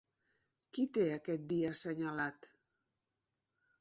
Qui 0.77 0.85
té 0.95 1.03
aquest 1.17 1.45
dia 1.51 1.75
assenyalat? 1.75 2.49